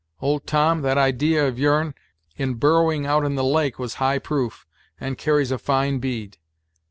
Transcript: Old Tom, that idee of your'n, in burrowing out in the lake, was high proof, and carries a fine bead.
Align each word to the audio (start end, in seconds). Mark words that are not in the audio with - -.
Old 0.19 0.47
Tom, 0.47 0.81
that 0.81 0.97
idee 0.97 1.37
of 1.37 1.59
your'n, 1.59 1.93
in 2.35 2.55
burrowing 2.55 3.05
out 3.05 3.23
in 3.23 3.35
the 3.35 3.43
lake, 3.43 3.77
was 3.77 3.93
high 4.01 4.17
proof, 4.17 4.65
and 4.99 5.15
carries 5.15 5.51
a 5.51 5.59
fine 5.59 5.99
bead. 5.99 6.39